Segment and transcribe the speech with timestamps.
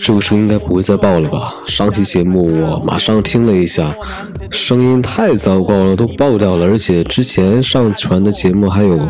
[0.00, 1.54] 这个声应该不会再爆了吧？
[1.66, 3.94] 上期节目我马上听了一下，
[4.50, 6.66] 声音太糟糕了，都爆掉了。
[6.66, 9.08] 而且之前上传的节目还有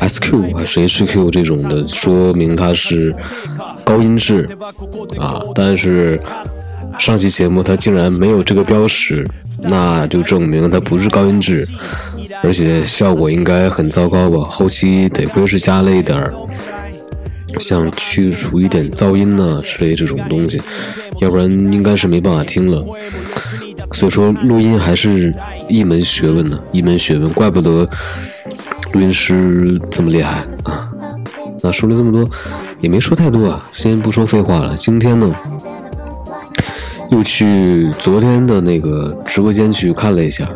[0.00, 3.14] SQ 还是 HQ 这种的，说明它是
[3.84, 4.48] 高音质
[5.18, 5.42] 啊。
[5.54, 6.20] 但是
[6.98, 9.26] 上期节目它竟然没有这个标识，
[9.62, 11.66] 那就证明它不是高音质，
[12.42, 14.46] 而且效果应该很糟糕吧？
[14.48, 16.34] 后期得亏是加了一点儿。
[17.58, 20.60] 像去除一点噪音呐之类这种东西，
[21.20, 22.84] 要不然应该是没办法听了。
[23.92, 25.32] 所以说录音还是
[25.68, 27.88] 一门学问呢，一门学问，怪不得
[28.92, 30.90] 录音师这么厉害啊。
[31.62, 32.28] 那说了这么多，
[32.80, 34.76] 也没说太多啊，先不说废话了。
[34.76, 35.34] 今天呢，
[37.10, 40.50] 又去昨天的那个直播间去看了一下，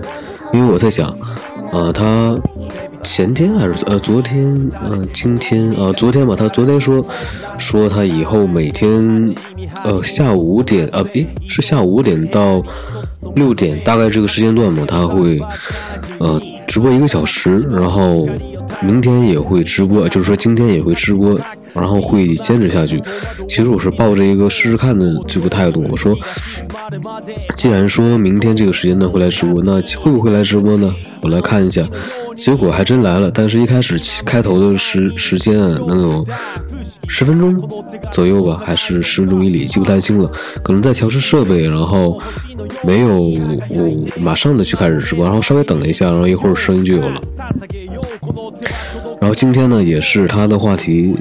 [0.52, 1.08] 因为我在想，
[1.72, 2.38] 啊，他。
[3.08, 7.04] 前天还是呃昨天呃今天啊昨天吧，他昨天说
[7.56, 9.34] 说他以后每天
[9.82, 12.62] 呃下午五点啊诶是下午五点到
[13.34, 15.40] 六点大概这个时间段嘛，他会
[16.18, 18.28] 呃直播一个小时，然后
[18.82, 21.36] 明天也会直播，就是说今天也会直播，
[21.74, 23.02] 然后会坚持下去。
[23.48, 26.14] 其实我是抱着一个试试看的这个态度，我说
[27.56, 30.94] 既然说明天这个时间段会来直播，那会不会来直播呢？
[31.22, 31.88] 我来看一下。
[32.38, 36.24] 结果还真来了，但是一开始开头的时时间能有
[37.08, 37.60] 十分钟
[38.12, 40.30] 左右吧，还是十分钟以里，记不太清了。
[40.62, 42.18] 可能在调试设备，然后
[42.84, 47.20] 没有我马上的去开始直播，然后稍微等了一下，然后一会儿声音就有了。
[49.20, 51.14] 然后今天呢，也是他的话题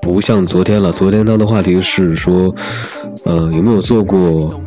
[0.00, 2.54] 不像昨天了，昨天他的话题是说，
[3.24, 4.60] 呃，有没有做过？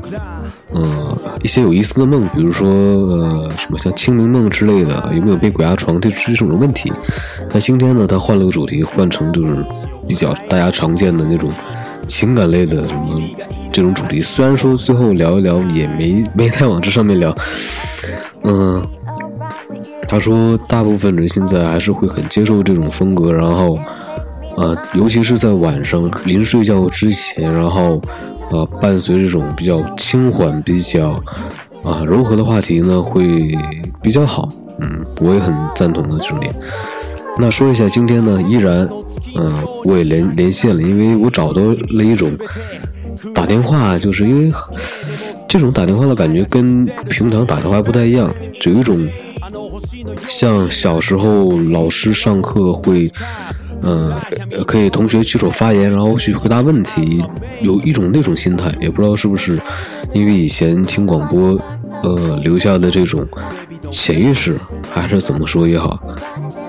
[0.74, 6.92] 嗯，一些有意思的梦，比如说呃，什么像清明梦之类的，有没有被鬼压床这这种问题？
[7.54, 9.56] 那今天呢，他换了个主题，换成就是
[10.08, 11.50] 比较大家常见的那种
[12.08, 13.22] 情感类的什么
[13.72, 14.22] 这种主题。
[14.22, 17.36] 虽然说最后聊一聊也没没太往这上面聊，
[18.44, 18.86] 嗯，
[20.08, 23.78] 他说大部分人现在还是会很接受这种风格，然后
[24.58, 28.02] 呃，尤其是在晚上临睡觉之前，然后。
[28.52, 31.12] 呃，伴随这种比较轻缓、比较
[31.84, 33.56] 啊柔和的话题呢，会
[34.02, 34.48] 比较好。
[34.80, 36.54] 嗯，我也很赞同的这种点。
[37.38, 38.88] 那说一下今天呢，依然，
[39.36, 39.52] 嗯，
[39.84, 42.32] 我也连连线了，因为我找到了一种
[43.34, 44.54] 打电话，就是因为
[45.48, 48.34] 这种打电话的感觉跟平常打电话不太一样，
[48.66, 49.08] 有一种
[50.28, 53.10] 像小时候老师上课会。
[53.84, 54.16] 嗯，
[54.66, 57.24] 可以同学举手发言，然后去回答问题，
[57.62, 59.60] 有一种那种心态，也不知道是不是
[60.14, 61.60] 因为以前听广播，
[62.02, 63.26] 呃留下的这种
[63.92, 64.60] 潜意识，
[64.92, 66.00] 还是怎么说也好。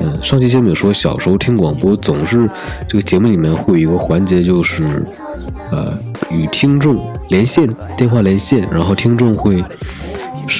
[0.00, 2.49] 嗯，上期节目说小时候听广播，总是
[2.87, 5.03] 这个节目里面会有一个环节，就是
[5.71, 5.99] 呃
[6.31, 7.66] 与听众连线，
[7.97, 9.65] 电话连线，然后听众会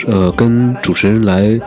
[0.07, 1.59] 呃跟主持人来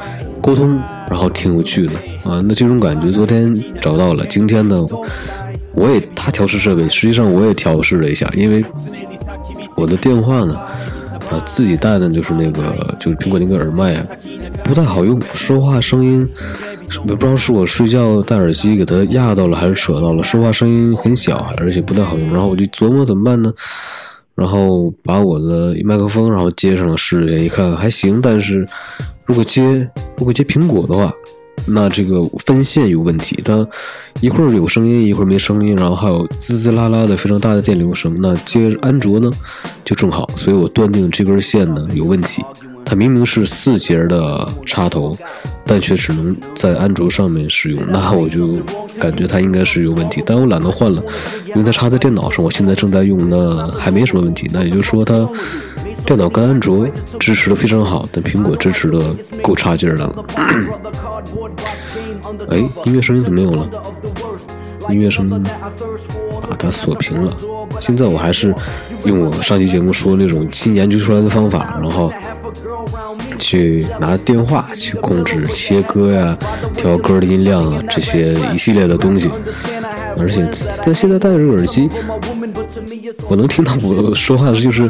[0.41, 1.93] 沟通，然后挺有趣的。
[2.23, 4.85] 啊，那这种感觉昨天找到了，今天呢，
[5.73, 8.63] 我也他调试设备，实际上我也调试了一下，因为
[9.75, 10.55] 我的电话呢，
[11.31, 14.05] 啊自己带的就是那个就是苹果那个耳麦啊，
[14.63, 16.27] 不太好用，说话声音
[17.05, 23.53] 也不知道是我睡觉戴耳机给它压到了还是扯到了，说话声音很小，而且不太好用，然后我就琢磨怎么办呢，
[24.35, 28.65] 然后把我的麦克风然后接上了试一下，一看还行，但是
[29.25, 31.13] 如果接如果接苹果的话。
[31.67, 33.67] 那这个分线有问题，它
[34.21, 38.15] 一会儿有声音，一会儿没声音，然后还有滋滋啦啦的非常大的电流声。
[38.21, 39.29] 那接安卓呢，
[39.83, 42.41] 就正好，所以我断定这根线呢有问题。
[42.89, 45.15] 它明明是四节的插头，
[45.63, 47.79] 但却只能在安卓上面使用。
[47.87, 48.57] 那我就
[48.99, 51.03] 感觉它应该是有问题，但我懒得换了，
[51.45, 54.49] 因为它插在电脑上，我现在正在用，那还没什么问题。
[54.51, 55.29] 那也就是说，它
[56.03, 56.87] 电脑跟安卓
[57.19, 58.99] 支持的非常好，但苹果支持的
[59.43, 60.25] 够差劲儿的了。
[62.49, 63.69] 哎，音乐声音怎么没有了？
[64.89, 65.43] 音乐声音
[66.49, 67.31] 把它锁屏了。
[67.79, 68.51] 现在我还是
[69.05, 72.11] 用我上期节目说那种新研究出来的方法，然后
[73.37, 76.37] 去拿电话去控制切歌呀、
[76.75, 79.29] 调歌的音量啊这些一系列的东西。
[80.17, 80.45] 而且
[80.83, 81.87] 在现在戴着这个耳机，
[83.29, 84.89] 我能听到我说话的就是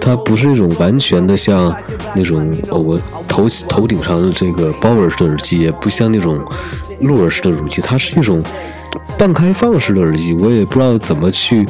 [0.00, 1.74] 它不是那种完全的像
[2.14, 2.98] 那种我
[3.28, 6.42] 头头顶上的这个包纹式的耳机，也不像那种
[6.98, 8.42] 入耳式的耳机，它是一种
[9.18, 11.66] 半开放式的耳机，我也不知道怎么去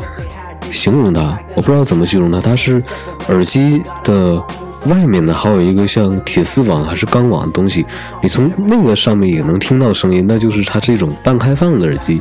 [0.71, 2.81] 形容它，我不知道怎么形容它，它是
[3.29, 4.41] 耳机的。
[4.87, 7.85] 外面呢还有一个像铁丝网还是钢网的东西，
[8.23, 12.21] 你从那个上面也能听到声音，那就是它这种半开放的耳机。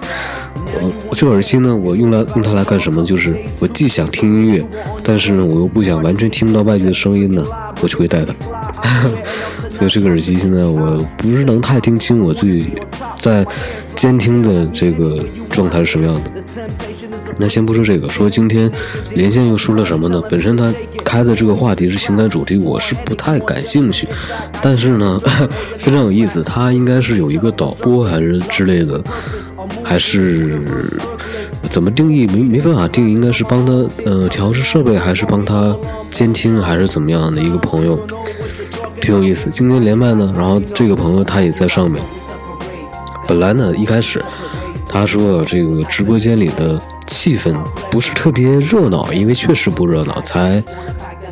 [1.09, 3.03] 我这耳机呢，我用来用它来干什么？
[3.03, 4.65] 就是我既想听音乐，
[5.03, 7.43] 但是呢我又不想完全听不到外界的声音呢，
[7.81, 8.33] 我就会戴它。
[9.71, 12.73] 所以这个耳机现在我不是能太听清我自己
[13.17, 13.45] 在
[13.95, 15.17] 监听的这个
[15.49, 16.31] 状态是什么样的。
[17.37, 18.69] 那先不说这个，说今天
[19.15, 20.21] 连线又说了什么呢？
[20.29, 20.73] 本身它
[21.09, 24.07] 开的这个话题是情感主题，我是不太感兴趣。
[24.61, 25.19] 但是呢，
[25.79, 29.01] 非常有意思，他应该是有一个导播还是之类的，
[29.83, 30.61] 还是
[31.71, 32.27] 怎么定义？
[32.27, 33.71] 没没办法定义，应该是帮他
[34.05, 35.75] 呃调试设备，还是帮他
[36.11, 37.99] 监听，还是怎么样的一个朋友，
[39.01, 39.49] 挺有意思。
[39.49, 41.99] 今天连麦呢，然后这个朋友他也在上面。
[43.27, 44.23] 本来呢，一开始
[44.87, 46.79] 他说这个直播间里的。
[47.09, 47.53] 气氛
[47.89, 50.63] 不是特别热闹，因为确实不热闹，才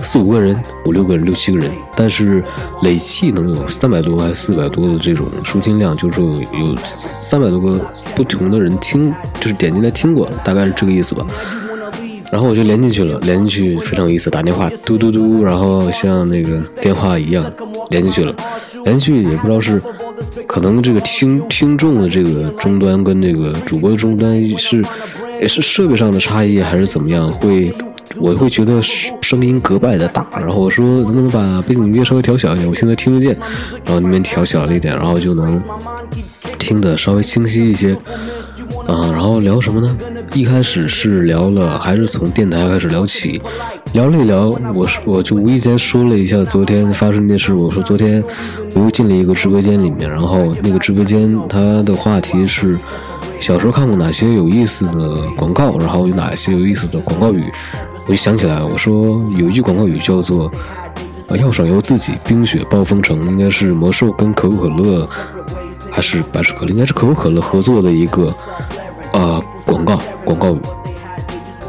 [0.02, 2.44] 四五个人、五六个人、六七个人，但是
[2.82, 7.80] 累计能有三百多还是四百多的这种收听量，就是有三百多个
[8.16, 11.26] 不同的人听，就是点进来听过，大概是这个意思吧。
[12.32, 17.46] 然后我就连进去了，连进去非常有意思，打电话嘟嘟嘟，然后像那个电话一样
[17.90, 18.36] 连进去了，
[18.84, 19.82] 连进去也不知道是
[20.48, 24.84] 可能这个听听众的这个终端跟这个主播的终端是。
[25.40, 27.32] 也是设备上的差异还是怎么样？
[27.32, 27.72] 会，
[28.18, 30.26] 我会觉得声音格外的大。
[30.40, 32.68] 然后我说能不能把背景音乐稍微调小一点？
[32.68, 33.38] 我现在听得见。
[33.86, 35.62] 然后那边调小了一点，然后就能
[36.58, 37.98] 听得稍微清晰一些。
[38.88, 39.98] 啊，然后聊什么呢？
[40.34, 43.42] 一开始是聊了，还是从电台开始聊起？
[43.94, 47.54] 聊了一聊，我我就无意间说了一下昨天发生的事。
[47.54, 48.24] 我说昨天
[48.74, 52.78] 我又进了一个直播间里面，然后那个直播间它的话题是。
[53.40, 57.44] 小时候看过哪些有意思的广告，然后有哪些有意思的广告语，
[58.06, 58.62] 我就想起来。
[58.62, 60.52] 我说有一句广告语叫做
[61.40, 65.08] “要爽由自己，冰雪暴风城”，应该是魔兽跟可口可乐
[65.92, 68.34] 还是百事可乐，应该是可口可乐合作的一个
[69.14, 70.60] 呃广告广告语。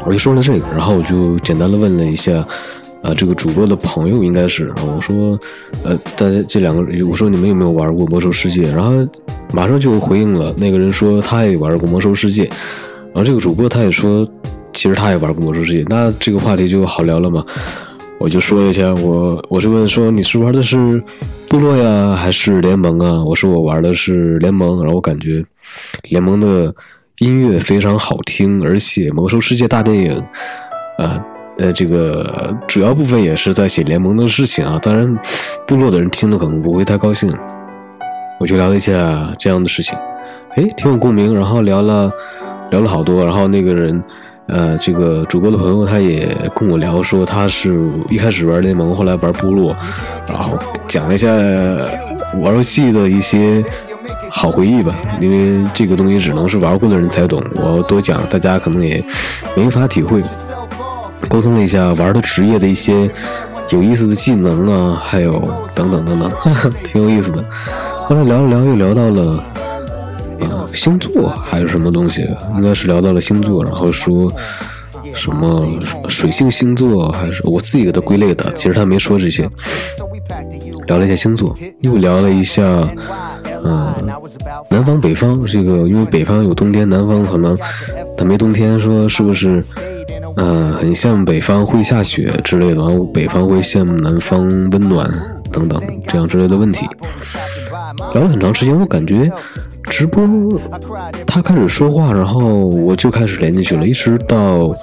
[0.05, 2.45] 我就说了这个，然后我就简单的问了一下。
[3.01, 5.39] 啊，这个主播的朋友应该是我说，
[5.85, 8.63] 呃，大家这两个，我说你们有没有玩过魔兽世界？
[8.63, 8.91] 然后
[9.53, 12.43] 马上就回应了，那个人说他也玩过魔兽世界，
[13.13, 14.27] 然后这个主播他也说，
[14.73, 17.45] 其实他也玩过魔兽世界，那这个话题就好聊了嘛。
[18.19, 21.01] 我就说一下，我我就问说你是玩的是
[21.47, 23.23] 部落呀，还是联盟啊？
[23.23, 25.41] 我说我玩的是联盟，然后我感觉
[26.09, 26.73] 联盟的
[27.19, 30.21] 音乐非常好听，而且魔兽世界大电影，
[30.97, 31.23] 啊。
[31.59, 34.79] 呃这个主要部分也是在写联盟的事情啊。
[34.81, 35.17] 当然，
[35.67, 37.31] 部落的人听了可能不会太高兴。
[38.39, 39.97] 我就聊一下这样的事情，
[40.55, 41.35] 哎，挺有共鸣。
[41.35, 42.09] 然后聊了
[42.71, 43.25] 聊了好多。
[43.25, 44.01] 然后那个人，
[44.47, 47.77] 呃，这个主播的朋友他也跟我聊说，他是
[48.09, 49.75] 一开始玩联盟，后来玩部落，
[50.25, 50.57] 然后
[50.87, 51.27] 讲了一下
[52.41, 53.61] 玩游戏的一些
[54.29, 54.95] 好回忆吧。
[55.19, 59.03] 因为这个东西只能是玩过的人才懂，我多讲，大家可能也
[59.53, 60.23] 没法体会。
[61.27, 63.09] 沟通了一下玩的职业的一些
[63.69, 65.33] 有意思的技能啊，还有
[65.75, 66.31] 等等等等，
[66.83, 67.43] 挺有意思的。
[67.97, 69.43] 后来聊了聊，又聊到了
[70.41, 74.31] 啊星座还是什么东西，应该是聊到了星座，然后说
[75.13, 75.67] 什么
[76.07, 79.47] 水性星座还是我自己给他归类的，其实他没说这些。
[80.87, 82.63] 聊了一下星座，又聊了一下
[83.63, 83.93] 嗯
[84.71, 87.55] 南方北方这个，因为北方有冬天，南方可能
[88.17, 89.63] 他没冬天，说是不是？
[90.35, 95.09] 嗯，很像北方会下雪之类的，然后北方会羡慕南方温暖
[95.51, 96.87] 等等这样之类的问题。
[98.13, 99.29] 聊了很长时间，我感觉
[99.83, 100.27] 直播
[101.25, 104.73] 他开始说话，然后我就开始连进去了，一直到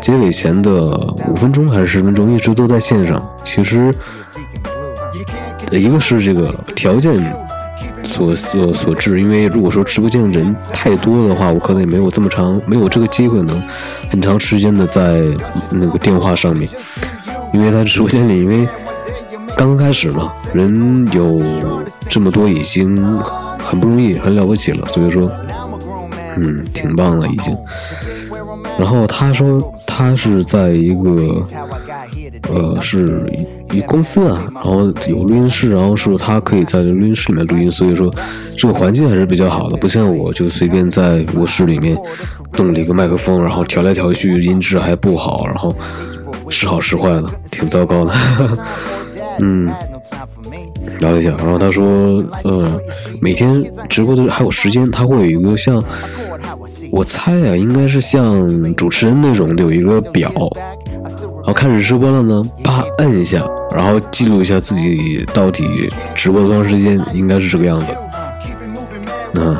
[0.00, 0.90] 结尾前的
[1.28, 3.24] 五分钟还是十分钟，一直都在线上。
[3.44, 3.94] 其实
[5.70, 7.20] 一个是这个条件。
[8.06, 13.62] 所所所致，因为如果说直播间的人太多的话，我可能也没有这么长，没有这个机会能
[14.10, 15.22] 很长时间的在
[15.70, 16.68] 那个电话上面。
[17.52, 18.68] 因为他直播间里，因为
[19.56, 21.40] 刚刚开始嘛，人有
[22.08, 22.96] 这么多已经
[23.58, 25.30] 很不容易，很了不起了，所以说，
[26.36, 27.56] 嗯，挺棒了已经。
[28.78, 31.42] 然后他说他是在一个，
[32.48, 33.32] 呃，是
[33.72, 38.12] 一公司啊，然后有录音室，然后说他可以在录音室里面录音，所以说
[38.56, 41.96] 这个环境还是比较好的，不像我就随便在卧室里面
[42.56, 45.74] 弄了一个麦克风，然后调来调去音质还不好，然后
[46.50, 48.12] 时好时坏的，挺糟糕的。
[49.38, 49.70] 嗯，
[50.98, 51.84] 聊一下，然后他说，
[52.44, 52.80] 呃，
[53.20, 55.82] 每天直播的还有时间，他会有一个像，
[56.96, 60.32] 我猜啊，应该是像主持人那种有一个表，
[61.04, 67.86] 然后开始直播了呢，啪摁一下，然后记录一下自己到底直播多长时间，应该是这个样子。
[69.34, 69.54] 嗯。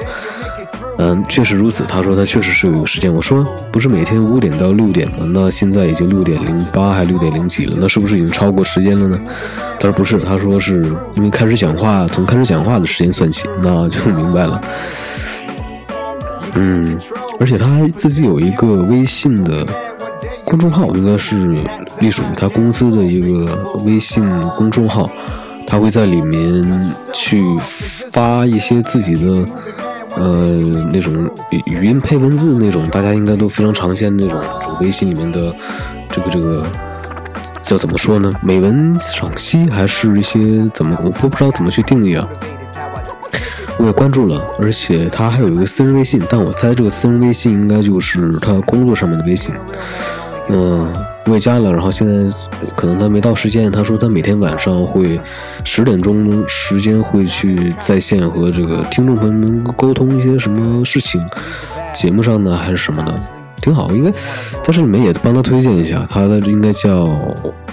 [0.99, 1.85] 嗯，确实如此。
[1.85, 3.13] 他说他确实是有一个时间。
[3.13, 5.27] 我说不是每天五点到六点吗？
[5.29, 9.21] 那现在已经六点零八还六点零几了，那是不是已经超过时间了呢？
[9.79, 14.59] 他说不是，他说是因为开始讲话，从开始讲话的时间算起，那就明白了。
[16.57, 16.99] 嗯，
[17.39, 19.67] 而且他还自己有一个微信的
[20.45, 21.37] 公众号，应该是
[22.01, 25.11] 隶属于他公司的一个微信公众号，
[25.67, 27.43] 他会在里面去
[28.11, 29.45] 发一些自己的。
[30.19, 30.47] 呃，
[30.91, 31.13] 那种
[31.67, 35.55] 语音配文字那种，大家应该都非常常见的那种，就微信里面的
[36.09, 36.65] 这个这个
[37.63, 38.33] 叫怎么说呢？
[38.41, 40.99] 美文赏析还是一些怎么？
[41.05, 42.27] 我不知道怎么去定义啊。
[43.79, 49.55] 我也关注了，而且他还有一个私人微信，但我猜这个私人微信应该就是他工作上面的微信。
[50.49, 50.91] 嗯，
[51.27, 52.35] 我也加了，然后现在
[52.75, 53.71] 可能他没到时间。
[53.71, 55.21] 他说他每天晚上会
[55.65, 61.21] 十点钟时间会去在线和这个听众朋友们沟通一些什么事情，
[61.93, 63.15] 节目上呢还是什么的，
[63.61, 63.91] 挺好。
[63.91, 64.11] 应该
[64.63, 67.19] 在这里面也帮他推荐一下，他的应该叫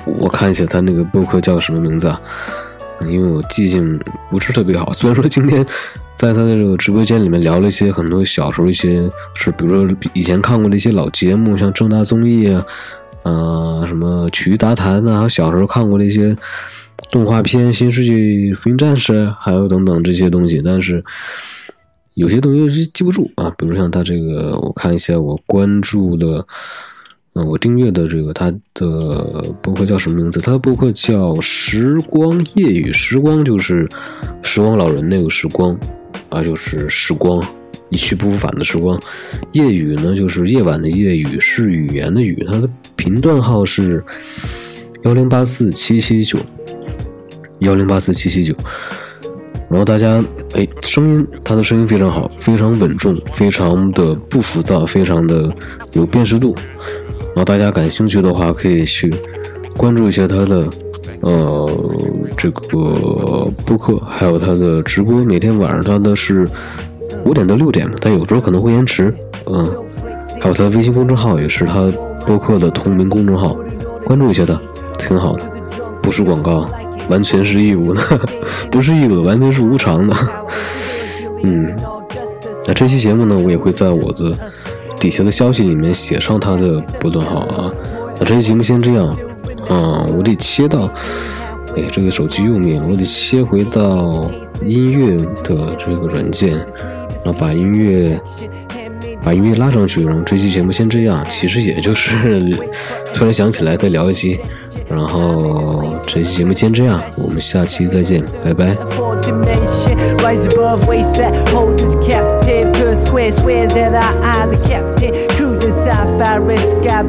[0.05, 2.19] 我看一下他那个播客叫什么名字啊？
[3.01, 5.65] 因为我记性不是特别好， 虽然说今天。
[6.15, 12.63] 在他的这个直播间里面聊了一些很多小时候一些事，比如说以前看过的一些老节目，像正大综艺啊，
[13.23, 16.33] 呃，什么曲艺杂谈啊，还有小时候看过的一些
[17.11, 20.61] 动画片《新世纪福音战士》，还有等等这些东西。
[20.63, 21.03] 但是
[22.13, 26.45] 有些东西是记不住啊，比如像他这个，我看一下我关注的，
[27.35, 30.39] 嗯，我订阅的这个他的博客叫什么名字？
[30.39, 33.87] 他的博客叫“时光夜雨”，时光就是
[34.43, 35.77] 时光老人那个时光。
[36.29, 37.43] 啊，就是时光
[37.89, 38.99] 一去不复返的时光。
[39.51, 42.43] 夜语呢，就是夜晚的夜语，是语言的语。
[42.47, 44.03] 它的频段号是
[45.03, 46.39] 幺零八四七七九，
[47.59, 48.55] 幺零八四七七九。
[49.69, 50.23] 然后大家，
[50.53, 55.51] 哎，声音，他的声音非常好，非常稳重，非常的不浮躁，非常的
[55.93, 56.55] 有辨识度。
[57.35, 59.13] 然后大家感兴趣的话，可以去
[59.75, 60.67] 关注一下他的。
[61.21, 61.69] 呃，
[62.35, 66.45] 这个播客还有他的直播，每天晚上他的是
[67.23, 69.13] 五点到六点嘛，但有时候可能会延迟。
[69.45, 69.73] 嗯，
[70.41, 71.89] 还有他微信公众号也是他
[72.25, 73.55] 播客的同名公众号，
[74.03, 74.59] 关注一下他，
[74.99, 75.43] 挺好的，
[76.01, 76.69] 不是广告，
[77.07, 78.01] 完全是义务的，
[78.69, 80.13] 不是义务的，完全是无偿的。
[81.43, 81.73] 嗯，
[82.67, 84.37] 那这期节目呢，我也会在我的
[85.03, 87.69] 底下的消息里面写上他的波段号啊。
[88.17, 89.13] 那这期节目先这样。
[89.69, 90.89] 啊，我得切到，
[91.75, 94.29] 哎，这个手机右面，我得切回到
[94.65, 96.51] 音乐的这个软件，
[97.23, 98.19] 然后把音乐
[99.23, 102.11] 把音乐拉上去，然后这期节目先这样，其实也就是
[103.15, 104.37] 突然想起来再聊一期，
[104.89, 108.75] 然后这期节目先这样，我们下期再见，拜拜。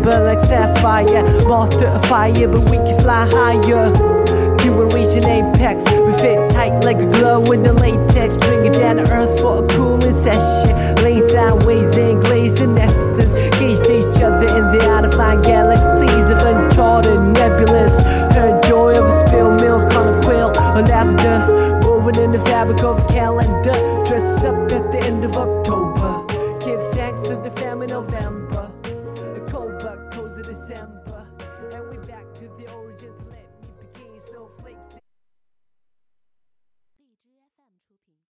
[0.03, 1.23] But like sapphire.
[1.47, 3.93] Moth to fire, but we can fly higher.
[4.65, 8.37] To reach an apex, we fit tight like a glove in the latex.
[8.37, 10.75] Bring it down to earth for a cooling session.
[11.35, 12.24] Sideways and in